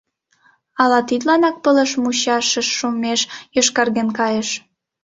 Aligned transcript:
Ала 0.81 0.99
тидланак 1.07 1.55
пылыш 1.63 1.91
мучашыш 2.01 2.67
шумеш 2.77 3.21
йошкарген 3.55 4.09
кайыш. 4.17 4.49